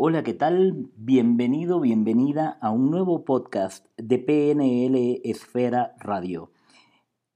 [0.00, 0.90] Hola, ¿qué tal?
[0.96, 6.52] Bienvenido, bienvenida a un nuevo podcast de PNL Esfera Radio.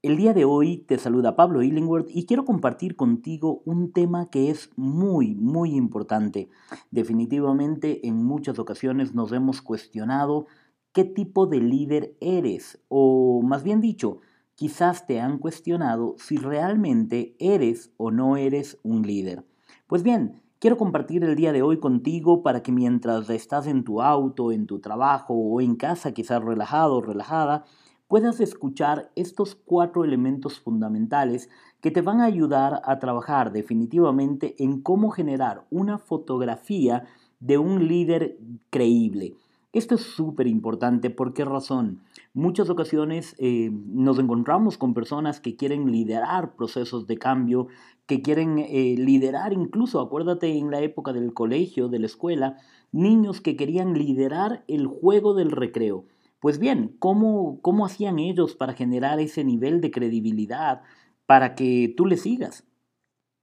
[0.01, 4.49] El día de hoy te saluda Pablo Illingworth y quiero compartir contigo un tema que
[4.49, 6.47] es muy, muy importante.
[6.89, 10.45] Definitivamente en muchas ocasiones nos hemos cuestionado
[10.93, 14.21] qué tipo de líder eres o más bien dicho,
[14.55, 19.43] quizás te han cuestionado si realmente eres o no eres un líder.
[19.85, 24.01] Pues bien, Quiero compartir el día de hoy contigo para que mientras estás en tu
[24.01, 27.65] auto, en tu trabajo o en casa, quizás relajado o relajada,
[28.07, 31.49] puedas escuchar estos cuatro elementos fundamentales
[31.81, 37.07] que te van a ayudar a trabajar definitivamente en cómo generar una fotografía
[37.41, 38.37] de un líder
[38.69, 39.35] creíble.
[39.73, 41.09] Esto es súper importante.
[41.09, 42.03] ¿Por qué razón?
[42.35, 47.67] Muchas ocasiones eh, nos encontramos con personas que quieren liderar procesos de cambio,
[48.05, 52.57] que quieren eh, liderar incluso, acuérdate en la época del colegio, de la escuela,
[52.91, 56.05] niños que querían liderar el juego del recreo.
[56.39, 60.83] Pues bien, ¿cómo, cómo hacían ellos para generar ese nivel de credibilidad
[61.25, 62.67] para que tú le sigas?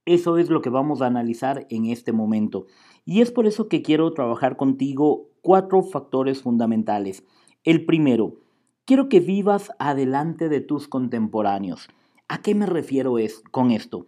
[0.05, 2.67] Eso es lo que vamos a analizar en este momento.
[3.03, 7.23] Y es por eso que quiero trabajar contigo cuatro factores fundamentales.
[7.63, 8.35] El primero,
[8.85, 11.89] quiero que vivas adelante de tus contemporáneos.
[12.27, 14.05] ¿A qué me refiero es, con esto?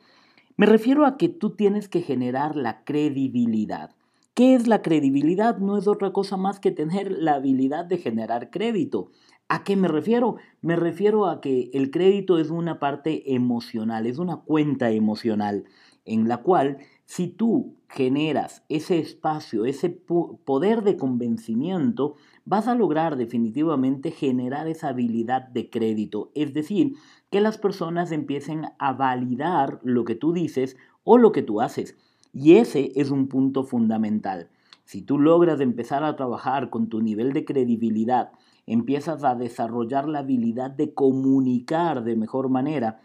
[0.55, 3.95] Me refiero a que tú tienes que generar la credibilidad.
[4.35, 5.57] ¿Qué es la credibilidad?
[5.57, 9.11] No es otra cosa más que tener la habilidad de generar crédito.
[9.47, 10.37] ¿A qué me refiero?
[10.61, 15.65] Me refiero a que el crédito es una parte emocional, es una cuenta emocional
[16.05, 16.79] en la cual
[17.15, 24.87] si tú generas ese espacio, ese poder de convencimiento, vas a lograr definitivamente generar esa
[24.87, 26.31] habilidad de crédito.
[26.33, 26.95] Es decir,
[27.29, 31.95] que las personas empiecen a validar lo que tú dices o lo que tú haces.
[32.33, 34.49] Y ese es un punto fundamental.
[34.83, 38.31] Si tú logras empezar a trabajar con tu nivel de credibilidad,
[38.65, 43.01] empiezas a desarrollar la habilidad de comunicar de mejor manera,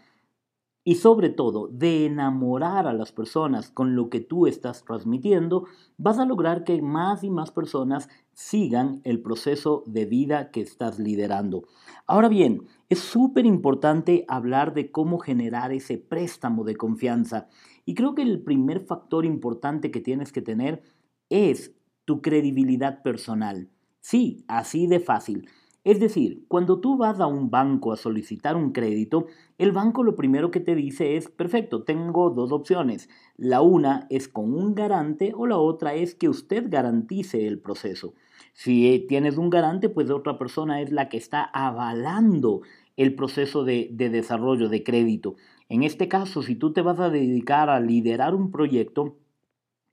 [0.83, 5.65] y sobre todo de enamorar a las personas con lo que tú estás transmitiendo,
[5.97, 10.97] vas a lograr que más y más personas sigan el proceso de vida que estás
[10.97, 11.65] liderando.
[12.07, 17.47] Ahora bien, es súper importante hablar de cómo generar ese préstamo de confianza
[17.85, 20.81] y creo que el primer factor importante que tienes que tener
[21.29, 21.73] es
[22.05, 23.69] tu credibilidad personal.
[24.01, 25.47] Sí, así de fácil.
[25.89, 29.25] Es decir, cuando tú vas a un banco a solicitar un crédito,
[29.57, 33.09] el banco lo primero que te dice es, perfecto, tengo dos opciones.
[33.37, 38.13] La una es con un garante o la otra es que usted garantice el proceso.
[38.53, 42.61] Si tienes un garante, pues otra persona es la que está avalando
[42.95, 45.37] el proceso de, de desarrollo de crédito.
[45.69, 49.17] En este caso, si tú te vas a dedicar a liderar un proyecto,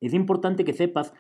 [0.02, 1.14] es importante que sepas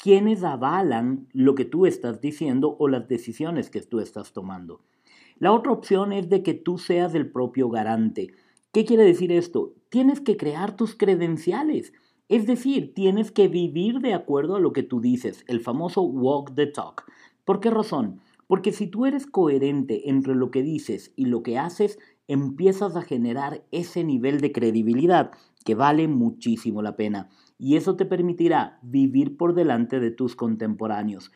[0.00, 4.80] quiénes avalan lo que tú estás diciendo o las decisiones que tú estás tomando.
[5.38, 8.28] La otra opción es de que tú seas el propio garante.
[8.72, 9.74] ¿Qué quiere decir esto?
[9.88, 11.92] Tienes que crear tus credenciales.
[12.28, 16.54] Es decir, tienes que vivir de acuerdo a lo que tú dices, el famoso walk
[16.54, 17.04] the talk.
[17.44, 18.20] ¿Por qué razón?
[18.46, 21.98] Porque si tú eres coherente entre lo que dices y lo que haces,
[22.28, 25.32] empiezas a generar ese nivel de credibilidad
[25.64, 31.32] que vale muchísimo la pena y eso te permitirá vivir por delante de tus contemporáneos.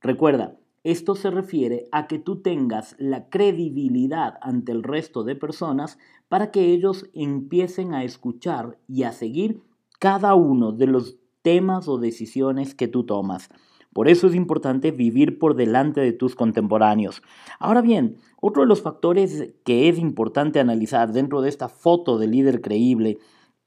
[0.00, 5.96] Recuerda, esto se refiere a que tú tengas la credibilidad ante el resto de personas
[6.28, 9.62] para que ellos empiecen a escuchar y a seguir
[10.00, 13.48] cada uno de los temas o decisiones que tú tomas.
[13.92, 17.22] Por eso es importante vivir por delante de tus contemporáneos.
[17.60, 22.26] Ahora bien, otro de los factores que es importante analizar dentro de esta foto de
[22.26, 23.18] líder creíble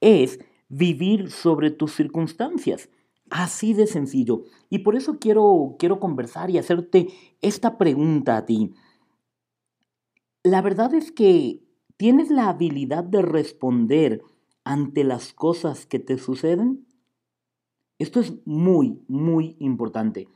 [0.01, 0.39] es
[0.69, 2.89] vivir sobre tus circunstancias.
[3.29, 4.43] Así de sencillo.
[4.69, 7.07] Y por eso quiero, quiero conversar y hacerte
[7.41, 8.73] esta pregunta a ti.
[10.43, 11.63] La verdad es que
[11.97, 14.21] tienes la habilidad de responder
[14.63, 16.85] ante las cosas que te suceden.
[17.97, 20.27] Esto es muy, muy importante.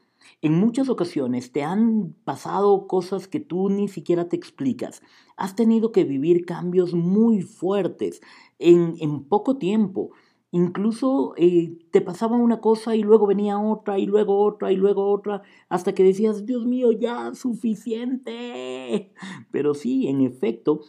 [0.42, 5.02] En muchas ocasiones te han pasado cosas que tú ni siquiera te explicas.
[5.38, 8.22] Has tenido que vivir cambios muy fuertes
[8.58, 10.12] en, poco tiempo.
[10.52, 15.12] Incluso eh, te pasaba una cosa y luego venía otra y luego otra y luego
[15.12, 19.14] otra, hasta que decías, Dios mío, ya suficiente.
[19.52, 20.82] Pero sí, en efecto,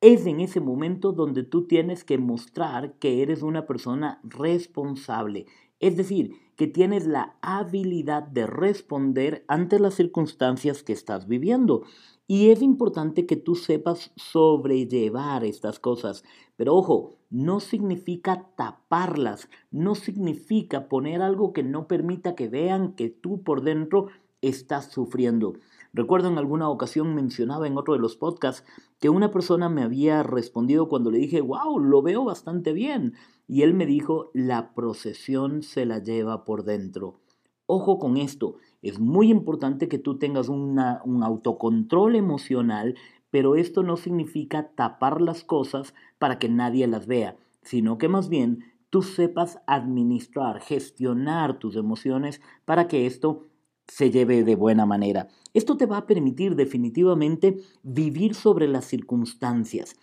[0.00, 5.46] es en ese momento donde tú tienes que mostrar que eres una persona responsable.
[5.80, 11.84] Es decir, que tienes la habilidad de responder ante las circunstancias que estás viviendo.
[12.26, 16.24] Y es importante que tú sepas sobrellevar estas cosas.
[16.56, 23.08] Pero ojo, no significa taparlas, no significa poner algo que no permita que vean que
[23.08, 24.08] tú por dentro
[24.42, 25.54] estás sufriendo.
[25.92, 28.64] Recuerdo en alguna ocasión mencionaba en otro de los podcasts
[28.98, 33.14] que una persona me había respondido cuando le dije, wow, lo veo bastante bien.
[33.48, 37.18] Y él me dijo, la procesión se la lleva por dentro.
[37.66, 42.94] Ojo con esto, es muy importante que tú tengas un autocontrol emocional,
[43.30, 48.28] pero esto no significa tapar las cosas para que nadie las vea, sino que más
[48.28, 53.46] bien tú sepas administrar, gestionar tus emociones para que esto
[53.86, 55.28] se lleve de buena manera.
[55.54, 59.96] Esto te va a permitir definitivamente vivir sobre las circunstancias.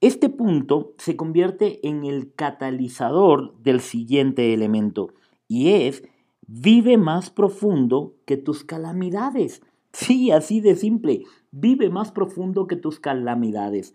[0.00, 5.14] Este punto se convierte en el catalizador del siguiente elemento
[5.48, 6.04] y es
[6.50, 9.60] Vive más profundo que tus calamidades.
[9.92, 11.24] Sí, así de simple.
[11.50, 13.94] Vive más profundo que tus calamidades.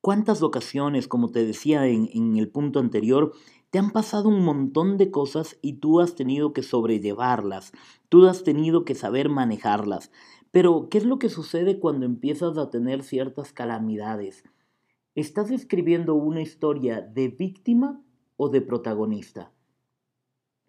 [0.00, 3.34] ¿Cuántas ocasiones, como te decía en, el punto anterior,
[3.70, 7.72] te han pasado un montón de cosas y tú has tenido que sobrellevarlas,
[8.08, 10.10] tú has tenido que saber manejarlas?
[10.52, 14.42] Pero, ¿qué es lo que sucede cuando empiezas a tener ciertas calamidades?
[15.14, 18.02] ¿Estás escribiendo una historia de víctima
[18.38, 19.52] o de protagonista?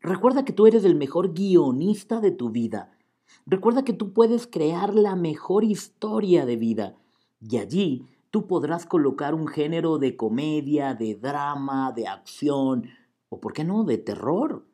[0.01, 2.91] Recuerda que tú eres el mejor guionista de tu vida.
[3.45, 6.97] Recuerda que tú puedes crear la mejor historia de vida.
[7.39, 12.89] Y allí tú podrás colocar un género de comedia, de drama, de acción
[13.29, 14.65] o, ¿por qué no?, de terror.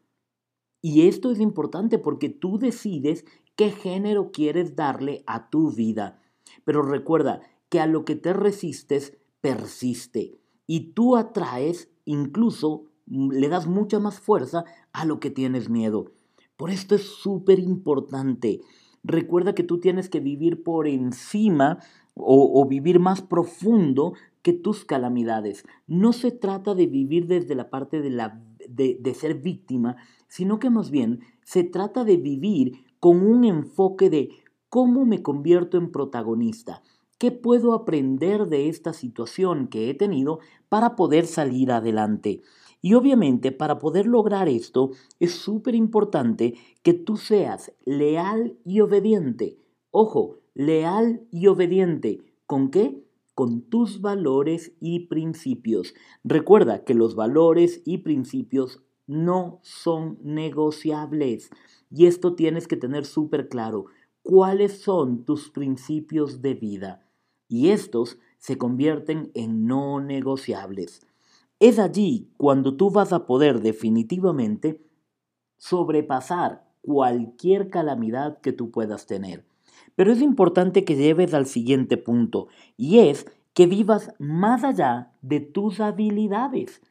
[0.82, 3.24] Y esto es importante porque tú decides
[3.56, 6.20] qué género quieres darle a tu vida.
[6.66, 13.68] Pero recuerda que a lo que te resistes persiste y tú atraes incluso le das
[13.68, 16.12] mucha más fuerza a lo que tienes miedo.
[16.58, 18.62] Por esto es súper importante.
[19.04, 21.80] Recuerda que tú tienes que vivir por encima
[22.14, 25.66] o, vivir más profundo que tus calamidades.
[25.88, 29.96] No se trata de vivir desde la parte de, la, de ser víctima,
[30.28, 34.30] sino que más bien se trata de vivir con un enfoque de
[34.68, 36.84] cómo me convierto en protagonista.
[37.20, 40.40] ¿Qué puedo aprender de esta situación que he tenido
[40.70, 42.44] para poder salir adelante?
[42.82, 49.58] Y obviamente para poder lograr esto es súper importante que tú seas leal y obediente.
[49.92, 52.22] Ojo, leal y obediente.
[52.46, 53.04] ¿Con qué?
[53.36, 55.96] Con tus valores y principios.
[56.24, 61.50] Recuerda que los valores y principios no son negociables.
[61.92, 63.88] Y esto tienes que tener súper claro.
[64.22, 67.09] ¿Cuáles son tus principios de vida?
[67.50, 71.02] Y estos se convierten en no negociables.
[71.60, 74.82] Es allí cuando tú vas a poder definitivamente
[75.58, 79.46] sobrepasar cualquier calamidad que tú puedas tener.
[79.96, 82.48] Pero es importante que lleves al siguiente punto,
[82.78, 86.82] y es que vivas más allá de tus habilidades.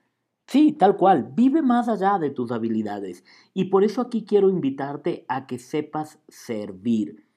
[0.47, 3.25] Sí, tal cual, vive más allá de tus habilidades.
[3.55, 7.28] Y por eso aquí quiero invitarte a que sepas servir.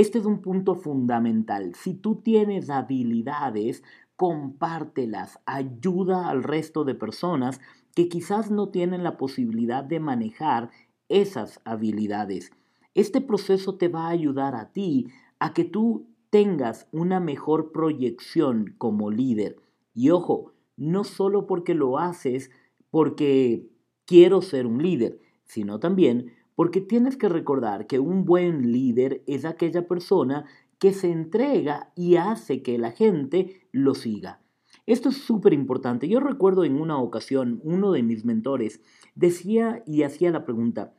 [0.00, 1.74] Este es un punto fundamental.
[1.74, 3.82] Si tú tienes habilidades,
[4.16, 7.60] compártelas, ayuda al resto de personas
[7.94, 10.70] que quizás no tienen la posibilidad de manejar
[11.10, 12.50] esas habilidades.
[12.94, 15.08] Este proceso te va a ayudar a ti
[15.38, 19.56] a que tú tengas una mejor proyección como líder.
[19.92, 22.50] Y ojo, no solo porque lo haces
[22.88, 23.68] porque
[24.06, 29.46] quiero ser un líder, sino también porque tienes que recordar que un buen líder es
[29.46, 30.44] aquella persona
[30.78, 34.42] que se entrega y hace que la gente lo siga.
[34.84, 36.06] Esto es súper importante.
[36.06, 38.82] Yo recuerdo en una ocasión, uno de mis mentores
[39.14, 40.94] decía y hacía la pregunta,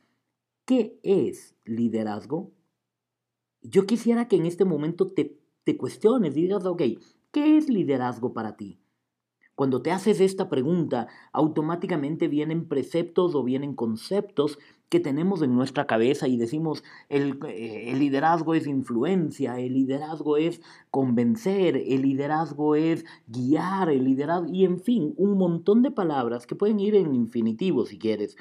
[0.66, 2.52] ¿qué es liderazgo?
[3.62, 6.82] Yo quisiera que en este momento te, te cuestiones, digas, ok,
[7.32, 8.81] ¿qué es liderazgo para ti?
[9.56, 14.58] Cuando te haces esta pregunta, automáticamente vienen preceptos o vienen conceptos
[14.92, 20.36] que tenemos en nuestra cabeza y decimos el, eh, el, liderazgo es influencia, el liderazgo
[20.36, 26.46] es convencer, el liderazgo es guiar, el liderazgo y en fin, un montón de palabras
[26.46, 28.36] que pueden ir en infinitivo si quieres.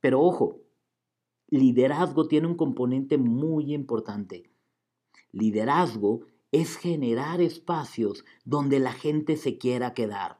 [0.00, 0.60] Pero ojo,
[1.48, 4.50] liderazgo tiene un componente muy importante.
[5.32, 10.38] Liderazgo es generar espacios donde la gente se quiera quedar.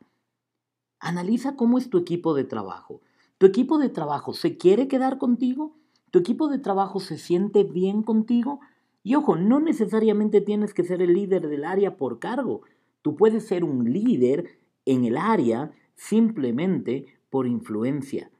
[1.00, 3.00] Analiza cómo es tu equipo de trabajo.
[3.38, 5.76] ¿Tu equipo de trabajo se quiere quedar contigo?
[6.10, 8.60] ¿Tu equipo de trabajo se siente bien contigo?
[9.02, 12.62] Y ojo, no necesariamente tienes que ser el líder del área por cargo.
[13.02, 18.30] Tú puedes ser un líder en el área simplemente por influencia.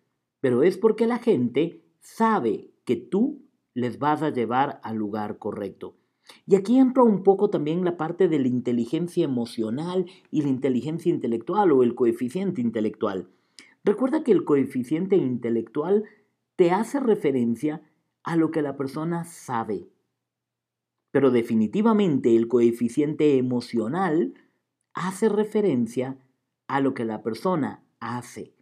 [0.40, 3.42] pero es porque la gente sabe que tú
[3.75, 5.96] les vas a llevar al lugar correcto.
[6.47, 11.11] Y aquí entra un poco también la parte de la inteligencia emocional y la inteligencia
[11.11, 13.28] intelectual o el coeficiente intelectual.
[13.85, 16.04] Recuerda que el coeficiente intelectual
[16.56, 17.83] te hace referencia
[18.25, 19.88] a lo que la persona sabe.
[21.12, 24.35] Pero definitivamente el coeficiente emocional
[24.92, 26.18] hace referencia
[26.66, 28.52] a lo que la persona hace.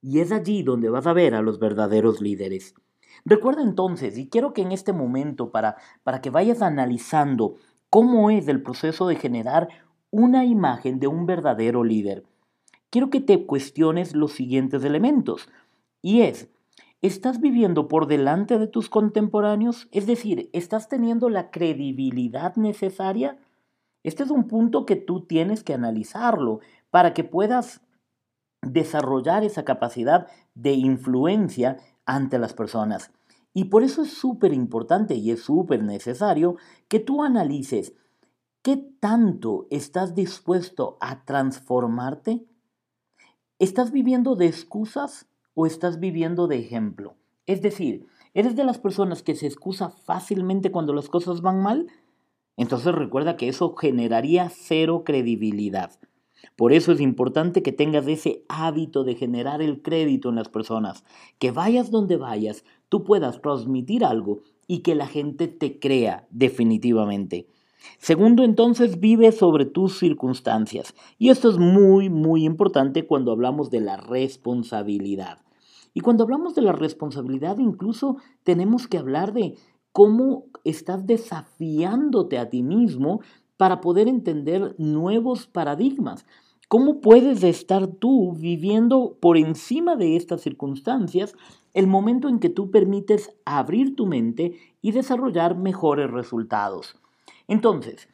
[0.00, 2.74] Y es allí donde vas a ver a los verdaderos líderes.
[3.24, 7.56] Recuerda entonces, y quiero que en este momento, para, para que vayas analizando
[7.90, 9.68] cómo es el proceso de generar
[10.10, 12.24] una imagen de un verdadero líder,
[12.90, 15.48] quiero que te cuestiones los siguientes elementos.
[16.02, 16.48] Y es,
[17.00, 19.88] ¿estás viviendo por delante de tus contemporáneos?
[19.92, 23.38] Es decir, ¿estás teniendo la credibilidad necesaria?
[24.02, 27.82] Este es un punto que tú tienes que analizarlo para que puedas
[28.62, 33.10] desarrollar esa capacidad de influencia ante las personas.
[33.54, 36.56] Y por eso es súper importante y es súper necesario
[36.88, 37.94] que tú analices
[38.62, 42.46] qué tanto estás dispuesto a transformarte.
[43.58, 47.16] ¿Estás viviendo de excusas o estás viviendo de ejemplo?
[47.46, 51.88] Es decir, ¿eres de las personas que se excusa fácilmente cuando las cosas van mal?
[52.56, 55.98] Entonces recuerda que eso generaría cero credibilidad.
[56.56, 61.04] Por eso es importante que tengas ese hábito de generar el crédito en las personas,
[61.38, 67.46] que vayas donde vayas, tú puedas transmitir algo y que la gente te crea definitivamente.
[67.98, 70.94] Segundo, entonces vive sobre tus circunstancias.
[71.18, 75.38] Y esto es muy, muy importante cuando hablamos de la responsabilidad.
[75.94, 79.56] Y cuando hablamos de la responsabilidad, incluso tenemos que hablar de
[79.92, 83.20] cómo estás desafiándote a ti mismo
[83.62, 86.26] para poder entender nuevos paradigmas.
[86.66, 91.36] ¿Cómo puedes estar tú viviendo por encima de estas circunstancias
[91.72, 96.96] el momento en que tú permites abrir tu mente y desarrollar mejores resultados?
[97.46, 98.08] Entonces,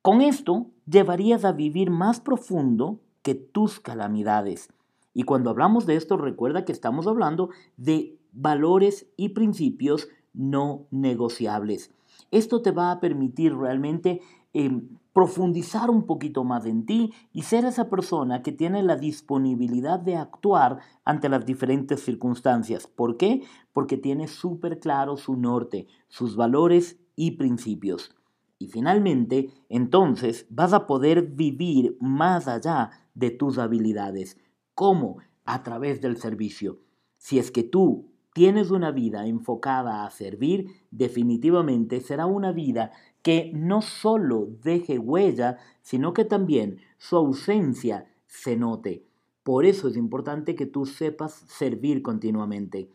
[0.00, 4.70] con esto llevarías a vivir más profundo que tus calamidades.
[5.12, 11.90] Y cuando hablamos de esto, recuerda que estamos hablando de valores y principios no negociables.
[12.30, 14.22] Esto te va a permitir realmente
[14.58, 19.98] Em, profundizar un poquito más en ti y ser esa persona que tiene la disponibilidad
[19.98, 22.86] de actuar ante las diferentes circunstancias.
[22.86, 23.42] ¿Por qué?
[23.74, 28.16] Porque tiene súper claro su norte, sus valores y principios.
[28.58, 34.38] Y finalmente, entonces vas a poder vivir más allá de tus habilidades.
[34.74, 35.18] ¿Cómo?
[35.44, 36.80] A través del servicio.
[37.18, 42.92] Si es que tú tienes una vida enfocada a servir, definitivamente será una vida
[43.26, 49.04] que no solo deje huella, sino que también su ausencia se note.
[49.42, 52.88] Por eso es importante que tú sepas servir continuamente.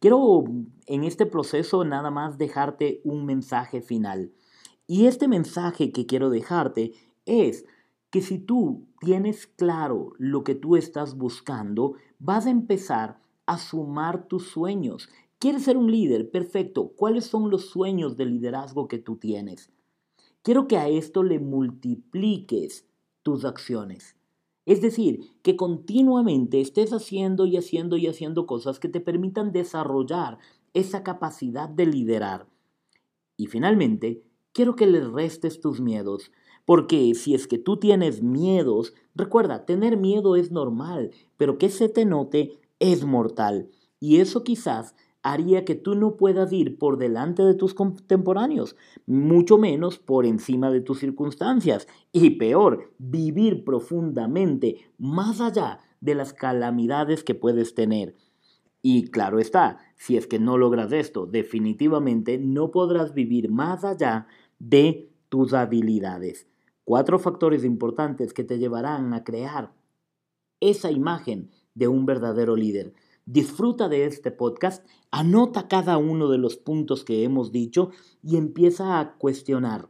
[0.00, 0.42] Quiero
[0.86, 4.32] en este proceso nada más dejarte un mensaje final.
[4.88, 6.90] Y este mensaje que quiero dejarte
[7.24, 7.64] es
[8.10, 14.26] que si tú tienes claro lo que tú estás buscando, vas a empezar a sumar
[14.26, 15.08] tus sueños.
[15.38, 16.28] ¿Quieres ser un líder?
[16.32, 16.88] Perfecto.
[16.96, 19.70] ¿Cuáles son los sueños de liderazgo que tú tienes?
[20.46, 22.86] Quiero que a esto le multipliques
[23.24, 24.14] tus acciones.
[24.64, 30.38] Es decir, que continuamente estés haciendo y haciendo y haciendo cosas que te permitan desarrollar
[30.72, 32.46] esa capacidad de liderar.
[33.36, 34.22] Y finalmente,
[34.52, 36.30] quiero que le restes tus miedos,
[36.64, 41.88] porque si es que tú tienes miedos, recuerda, tener miedo es normal, pero que se
[41.88, 43.68] te note es mortal.
[43.98, 44.94] Y eso quizás
[45.32, 50.70] haría que tú no puedas ir por delante de tus contemporáneos, mucho menos por encima
[50.70, 58.14] de tus circunstancias, y peor, vivir profundamente más allá de las calamidades que puedes tener.
[58.82, 64.28] Y claro está, si es que no logras esto, definitivamente no podrás vivir más allá
[64.60, 66.46] de tus habilidades.
[66.84, 69.72] Cuatro factores importantes que te llevarán a crear
[70.60, 72.94] esa imagen de un verdadero líder.
[73.28, 77.90] Disfruta de este podcast, anota cada uno de los puntos que hemos dicho
[78.22, 79.88] y empieza a cuestionar,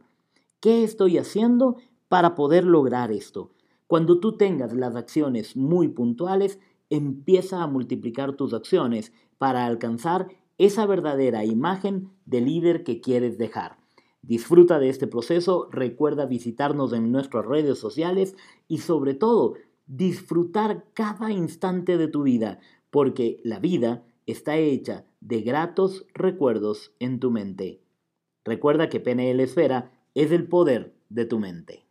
[0.59, 1.77] ¿qué estoy haciendo
[2.07, 3.51] para poder lograr esto?
[3.85, 10.87] Cuando tú tengas las acciones muy puntuales, empieza a multiplicar tus acciones para alcanzar esa
[10.87, 13.77] verdadera imagen de líder que quieres dejar.
[14.23, 18.35] Disfruta de este proceso, recuerda visitarnos en nuestras redes sociales
[18.67, 19.53] y sobre todo
[19.85, 27.19] disfrutar cada instante de tu vida, porque la vida está hecha de gratos recuerdos en
[27.19, 27.81] tu mente.
[28.43, 31.86] Recuerda que PNL Esfera es el poder de tu mente.